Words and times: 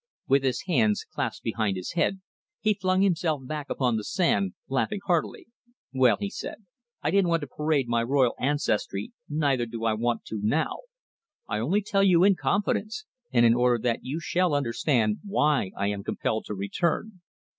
With 0.27 0.41
his 0.41 0.63
hands 0.63 1.03
clasped 1.13 1.43
behind 1.43 1.77
his 1.77 1.91
head, 1.91 2.21
he 2.59 2.73
flung 2.73 3.03
himself 3.03 3.45
back 3.45 3.69
upon 3.69 3.97
the 3.97 4.03
sand, 4.03 4.53
laughing 4.67 5.01
heartily. 5.05 5.45
"Well," 5.93 6.17
he 6.19 6.31
said, 6.31 6.65
"I 7.03 7.11
didn't 7.11 7.27
want 7.29 7.41
to 7.41 7.47
parade 7.47 7.87
my 7.87 8.01
royal 8.01 8.33
ancestry, 8.39 9.11
neither 9.29 9.67
do 9.67 9.85
I 9.85 9.93
want 9.93 10.25
to 10.29 10.39
now. 10.41 10.79
I 11.47 11.59
only 11.59 11.83
tell 11.83 12.01
you 12.01 12.23
in 12.23 12.33
confidence, 12.35 13.05
and 13.31 13.45
in 13.45 13.53
order 13.53 13.77
that 13.79 13.99
you 14.03 14.19
shall 14.19 14.55
understand 14.55 15.17
why 15.23 15.69
I 15.77 15.89
am 15.89 16.03
compelled 16.03 16.45
to 16.45 16.55
return. 16.55 17.21